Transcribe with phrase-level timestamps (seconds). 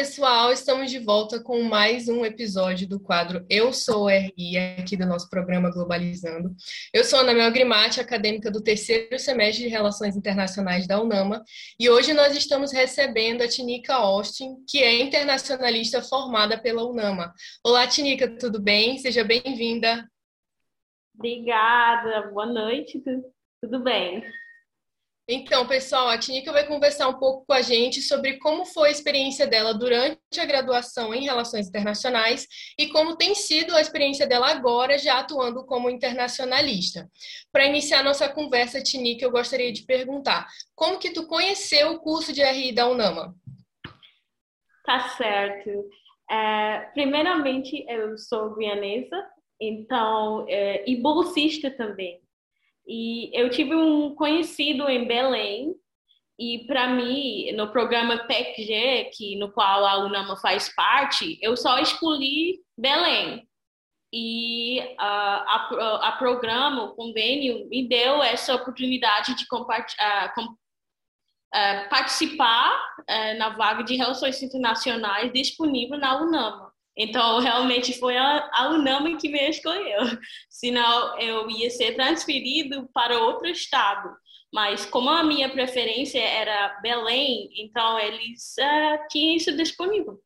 [0.00, 5.04] pessoal, estamos de volta com mais um episódio do quadro Eu Sou RI, aqui do
[5.04, 6.56] nosso programa Globalizando.
[6.90, 11.44] Eu sou Ana Mel Grimati, acadêmica do terceiro semestre de Relações Internacionais da UNAMA,
[11.78, 17.34] e hoje nós estamos recebendo a Tinica Austin, que é internacionalista formada pela UNAMA.
[17.62, 18.96] Olá, Tinica, tudo bem?
[18.96, 20.10] Seja bem-vinda.
[21.14, 23.02] Obrigada, boa noite,
[23.60, 24.24] tudo bem?
[25.32, 28.90] Então, pessoal, a Tinica vai conversar um pouco com a gente sobre como foi a
[28.90, 34.50] experiência dela durante a graduação em Relações Internacionais e como tem sido a experiência dela
[34.50, 37.08] agora, já atuando como internacionalista.
[37.52, 42.32] Para iniciar nossa conversa, Tinica, eu gostaria de perguntar, como que tu conheceu o curso
[42.32, 43.32] de RI da UNAMA?
[44.84, 45.70] Tá certo.
[46.28, 49.24] É, primeiramente, eu sou guianesa,
[49.60, 52.20] então, é, e bolsista também.
[52.92, 55.76] E eu tive um conhecido em Belém,
[56.36, 61.78] e para mim, no programa PECG, que, no qual a UNAMA faz parte, eu só
[61.78, 63.48] escolhi Belém.
[64.12, 71.88] E uh, a, a, programa, o convênio, me deu essa oportunidade de uh, com, uh,
[71.88, 72.76] participar
[73.38, 76.69] na vaga de Relações Internacionais disponível na UNAMA.
[77.02, 80.00] Então, realmente foi a, a UNAMA que me escolheu.
[80.50, 84.10] Senão, eu ia ser transferido para outro estado.
[84.52, 90.20] Mas, como a minha preferência era Belém, então eles uh, tinham isso disponível.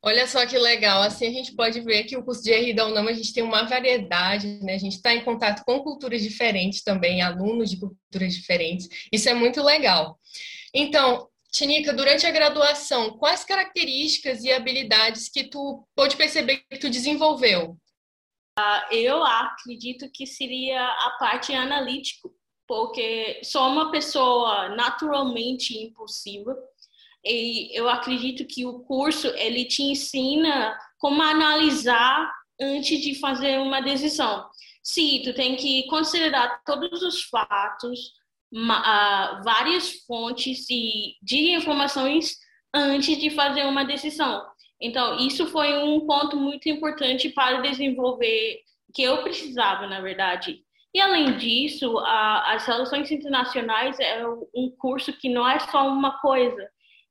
[0.00, 2.86] Olha só que legal, assim a gente pode ver que o curso de RI da
[2.86, 4.74] UNAMA a gente tem uma variedade, né?
[4.74, 8.88] A gente está em contato com culturas diferentes também, alunos de culturas diferentes.
[9.10, 10.20] Isso é muito legal.
[10.72, 16.90] Então, Tinica, durante a graduação, quais características e habilidades que tu pôde perceber que tu
[16.90, 17.78] desenvolveu?
[18.58, 22.28] Uh, eu acredito que seria a parte analítica,
[22.68, 26.54] porque sou uma pessoa naturalmente impulsiva
[27.24, 33.80] e eu acredito que o curso ele te ensina como analisar antes de fazer uma
[33.80, 34.46] decisão.
[34.82, 38.12] Sim, tu tem que considerar todos os fatos,
[38.52, 42.36] uh, várias fontes de informações
[42.74, 44.44] antes de fazer uma decisão.
[44.80, 48.60] Então, isso foi um ponto muito importante para desenvolver,
[48.94, 50.60] que eu precisava, na verdade.
[50.94, 56.18] E, além disso, a, as relações internacionais é um curso que não é só uma
[56.20, 56.68] coisa,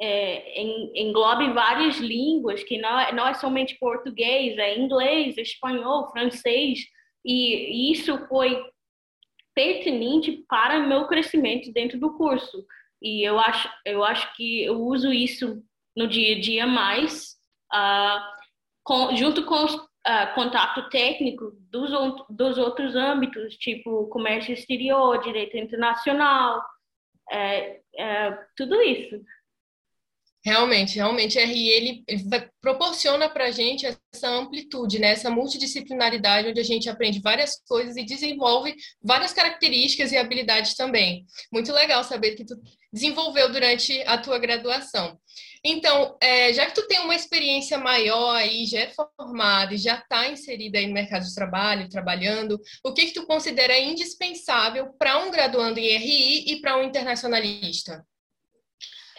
[0.00, 0.62] é,
[0.94, 6.80] engloba várias línguas, que não é, não é somente português, é inglês, espanhol, francês,
[7.24, 8.62] e isso foi
[9.56, 12.62] pertinente para meu crescimento dentro do curso.
[13.00, 15.62] E eu acho, eu acho que eu uso isso
[15.96, 17.36] no dia a dia mais,
[17.72, 18.20] uh,
[18.84, 21.90] com, junto com o uh, contato técnico dos,
[22.28, 26.62] dos outros âmbitos, tipo comércio exterior, direito internacional,
[27.30, 29.20] é, é, tudo isso.
[30.46, 32.22] Realmente, realmente, RI ele, ele
[32.60, 35.08] proporciona para a gente essa amplitude, né?
[35.08, 41.26] essa multidisciplinaridade, onde a gente aprende várias coisas e desenvolve várias características e habilidades também.
[41.52, 42.54] Muito legal saber que tu
[42.92, 45.18] desenvolveu durante a tua graduação.
[45.64, 49.96] Então, é, já que tu tem uma experiência maior aí, já é formada e já
[49.96, 55.18] está inserida aí no mercado de trabalho, trabalhando, o que, que tu considera indispensável para
[55.18, 58.06] um graduando em RI e para um internacionalista?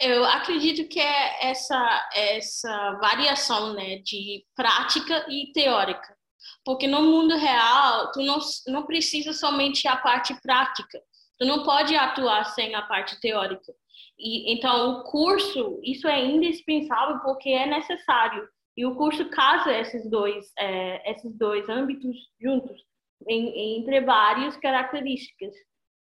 [0.00, 6.16] Eu acredito que é essa, essa variação né, de prática e teórica.
[6.64, 8.38] Porque no mundo real, tu não,
[8.68, 11.00] não precisa somente a parte prática.
[11.38, 13.72] Tu não pode atuar sem a parte teórica.
[14.18, 18.48] E, então, o curso, isso é indispensável porque é necessário.
[18.76, 22.80] E o curso casa esses dois, é, esses dois âmbitos juntos,
[23.26, 25.54] em, entre várias características.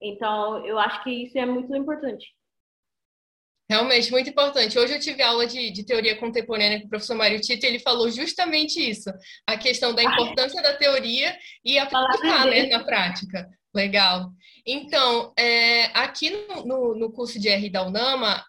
[0.02, 2.26] Então, eu acho que isso é muito importante.
[3.72, 4.78] Realmente, muito importante.
[4.78, 7.80] Hoje eu tive aula de, de teoria contemporânea com o professor Mário Tito e ele
[7.80, 9.10] falou justamente isso,
[9.48, 11.34] a questão da importância da teoria
[11.64, 13.48] e aplicar né, na prática.
[13.74, 14.30] Legal.
[14.68, 18.44] Então, é, aqui no, no, no curso de R da UNAMA,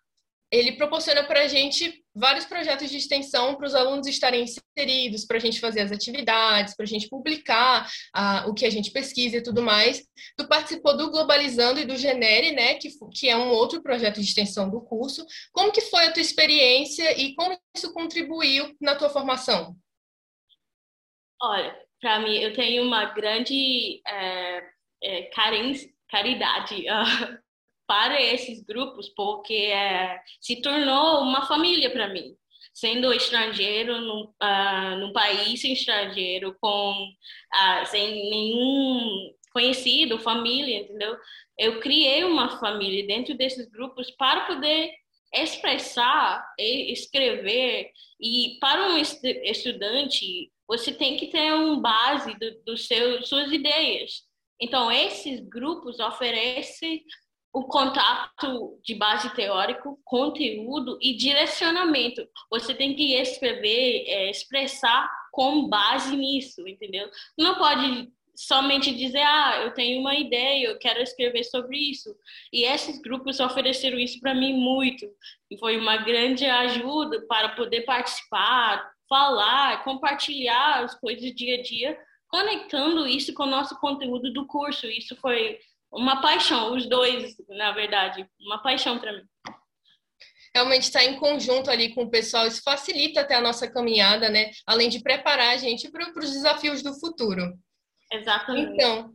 [0.52, 5.38] ele proporciona para a gente vários projetos de extensão para os alunos estarem inseridos, para
[5.38, 9.38] a gente fazer as atividades, para a gente publicar ah, o que a gente pesquisa
[9.38, 10.02] e tudo mais.
[10.36, 14.26] Tu participou do Globalizando e do Genere, né, que, que é um outro projeto de
[14.26, 15.24] extensão do curso.
[15.52, 19.74] Como que foi a tua experiência e como isso contribuiu na tua formação?
[21.40, 24.62] Olha, para mim, eu tenho uma grande é,
[25.02, 27.38] é, carência, caridade uh,
[27.86, 32.36] para esses grupos porque é, se tornou uma família para mim.
[32.74, 41.14] Sendo estrangeiro num, uh, num país estrangeiro, com uh, sem nenhum conhecido, família, entendeu?
[41.58, 44.90] Eu criei uma família dentro desses grupos para poder
[45.34, 47.90] expressar, escrever,
[48.20, 54.22] e para um estudante, você tem que ter um base do, do seu, suas ideias.
[54.60, 57.02] Então, esses grupos oferecem
[57.52, 62.26] o contato de base teórico, conteúdo e direcionamento.
[62.50, 67.10] Você tem que escrever, é, expressar com base nisso, entendeu?
[67.38, 72.14] Não pode somente dizer, ah, eu tenho uma ideia, eu quero escrever sobre isso.
[72.50, 75.06] E esses grupos ofereceram isso para mim muito.
[75.50, 81.98] E foi uma grande ajuda para poder participar, falar, compartilhar as coisas dia a dia,
[82.28, 84.86] conectando isso com o nosso conteúdo do curso.
[84.86, 85.58] Isso foi
[85.92, 89.24] uma paixão, os dois, na verdade, uma paixão para mim.
[90.54, 94.50] Realmente estar em conjunto ali com o pessoal, isso facilita até a nossa caminhada, né?
[94.66, 97.54] Além de preparar a gente para os desafios do futuro.
[98.12, 98.74] Exatamente.
[98.74, 99.10] Então,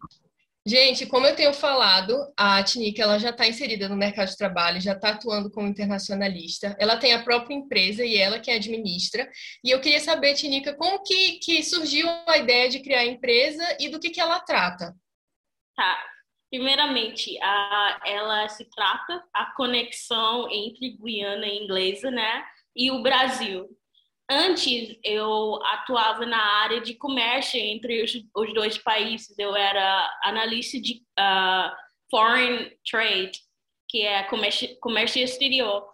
[0.65, 4.81] gente, como eu tenho falado, a Tinica ela já está inserida no mercado de trabalho,
[4.81, 6.75] já está atuando como internacionalista.
[6.79, 9.29] Ela tem a própria empresa e ela que administra.
[9.63, 13.63] E eu queria saber, Tinica, como que, que surgiu a ideia de criar a empresa
[13.79, 14.95] e do que, que ela trata?
[15.75, 16.16] Tá.
[16.57, 22.43] Primeiramente, a, ela se trata a conexão entre Guiana inglesa, né,
[22.75, 23.69] e o Brasil.
[24.27, 29.37] Antes, eu atuava na área de comércio entre os, os dois países.
[29.37, 31.71] Eu era analista de uh,
[32.09, 33.39] foreign trade,
[33.87, 35.87] que é comércio, comércio exterior,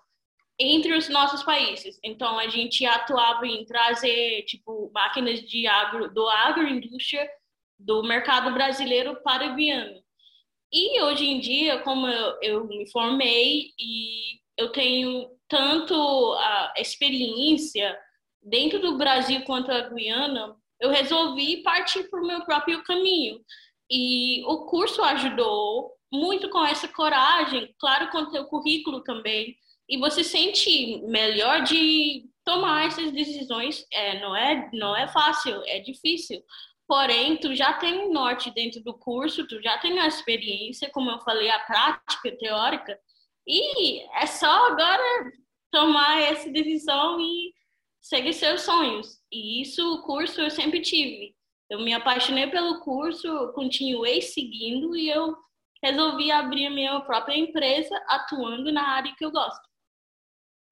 [0.57, 2.00] entre os nossos países.
[2.01, 7.30] Então, a gente atuava em trazer tipo máquinas de agro, do agroindústria
[7.77, 10.03] do mercado brasileiro para Guiana.
[10.74, 15.94] E hoje em dia, como eu, eu me formei e eu tenho tanto
[16.34, 17.96] a experiência
[18.42, 23.40] dentro do Brasil quanto a Guiana, eu resolvi partir para o meu próprio caminho.
[23.90, 29.56] E o curso ajudou muito com essa coragem, claro, com o teu currículo também.
[29.88, 33.86] E você sente melhor de tomar essas decisões.
[33.92, 36.42] É, não é, não é fácil, é difícil.
[36.88, 41.10] Porém, tu já tem um norte dentro do curso, tu já tem a experiência, como
[41.10, 43.00] eu falei, a prática teórica.
[43.48, 45.32] E é só agora
[45.72, 47.54] tomar essa decisão e
[48.02, 49.20] seguir seus sonhos.
[49.32, 51.36] E isso, o curso, eu sempre tive.
[51.70, 55.36] Eu me apaixonei pelo curso, continuei seguindo e eu
[55.84, 59.73] resolvi abrir a minha própria empresa atuando na área que eu gosto.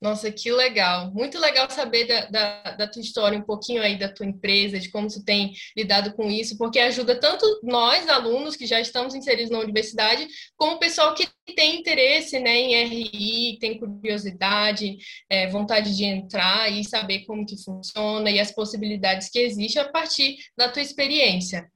[0.02, 1.12] Nossa, que legal.
[1.14, 4.90] Muito legal saber da, da, da, tua história, um pouquinho aí da tua empresa, de
[4.90, 9.52] como tu tem lidado com isso, porque ajuda tanto nós, alunos que já estamos inseridos
[9.52, 10.28] na universidade,
[10.58, 14.98] como o pessoal que tem interesse né, em RI, tem curiosidade,
[15.30, 19.90] é, vontade de entrar e saber como que funciona e as possibilidades que existem a
[19.90, 21.70] partir da tua experiência.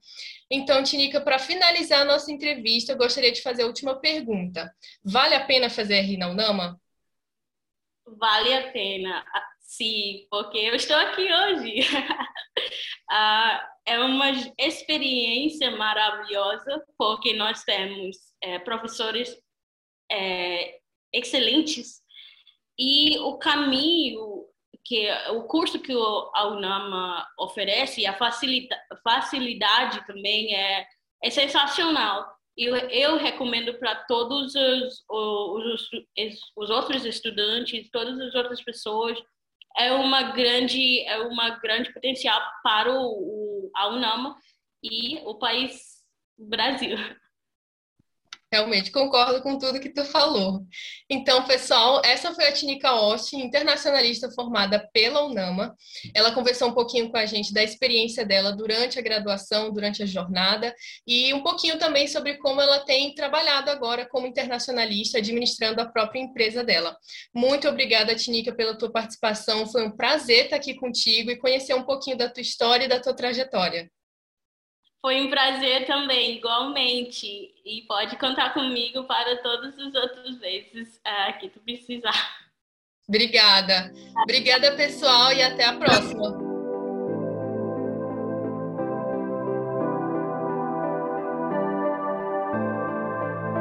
[0.50, 4.68] Então, Tinica, para finalizar a nossa entrevista, eu gostaria de fazer a última pergunta.
[5.04, 6.76] Vale a pena fazer RI na UNAMA?
[8.06, 9.24] Vale a pena,
[9.60, 11.80] sim, porque eu estou aqui hoje.
[13.10, 19.36] ah, é uma experiência maravilhosa, porque nós temos é, professores
[20.10, 20.78] é,
[21.12, 22.00] excelentes
[22.78, 24.46] e o caminho
[24.84, 30.86] que o curso que a UNAMA oferece, a facilidade, facilidade também é,
[31.22, 32.35] é sensacional.
[32.56, 35.90] Eu, eu recomendo para todos os, os,
[36.56, 39.18] os, outros estudantes, todas as outras pessoas,
[39.76, 44.34] é uma grande, é uma grande potencial para o, o a UNAMA
[44.82, 46.02] e o país
[46.38, 46.96] Brasil.
[48.52, 50.64] Realmente concordo com tudo que tu falou.
[51.10, 55.74] Então, pessoal, essa foi a Tinica Austin, internacionalista formada pela UNAMA.
[56.14, 60.06] Ela conversou um pouquinho com a gente da experiência dela durante a graduação, durante a
[60.06, 60.72] jornada,
[61.04, 66.20] e um pouquinho também sobre como ela tem trabalhado agora como internacionalista, administrando a própria
[66.20, 66.96] empresa dela.
[67.34, 69.66] Muito obrigada, Tinica, pela tua participação.
[69.66, 73.00] Foi um prazer estar aqui contigo e conhecer um pouquinho da tua história e da
[73.00, 73.90] tua trajetória.
[75.00, 77.54] Foi um prazer também, igualmente.
[77.64, 82.46] E pode contar comigo para todas as outras vezes uh, que tu precisar.
[83.08, 83.92] Obrigada.
[84.22, 86.45] Obrigada, pessoal, e até a próxima.